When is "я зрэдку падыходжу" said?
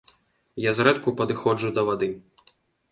0.65-1.73